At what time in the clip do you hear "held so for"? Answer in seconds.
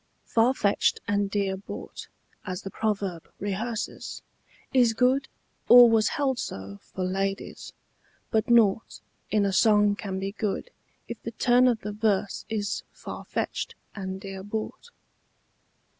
6.17-7.03